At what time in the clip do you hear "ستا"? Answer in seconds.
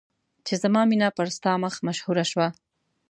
1.35-1.51